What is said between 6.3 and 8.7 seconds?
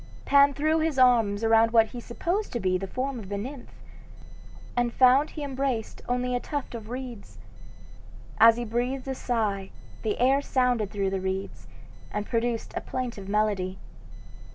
a tuft of reeds! As he